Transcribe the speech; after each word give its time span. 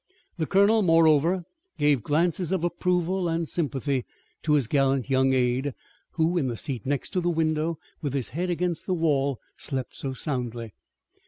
The 0.39 0.47
colonel, 0.47 0.81
moreover, 0.81 1.43
gave 1.77 2.01
glances 2.01 2.51
of 2.51 2.63
approval 2.63 3.27
and 3.29 3.47
sympathy 3.47 4.03
to 4.41 4.53
his 4.53 4.65
gallant 4.65 5.11
young 5.11 5.31
aide, 5.33 5.75
who 6.13 6.39
in 6.39 6.47
the 6.47 6.57
seat 6.57 6.87
next 6.87 7.11
to 7.11 7.21
the 7.21 7.29
window 7.29 7.77
with 8.01 8.15
his 8.15 8.29
head 8.29 8.49
against 8.49 8.87
the 8.87 8.95
wall 8.95 9.39
slept 9.57 9.93
so 9.95 10.13
soundly. 10.13 10.73